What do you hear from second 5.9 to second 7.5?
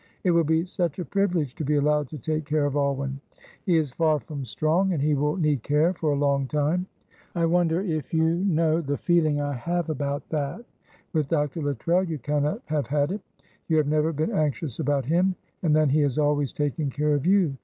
for a long time. I